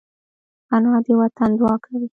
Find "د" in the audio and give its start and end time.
1.05-1.07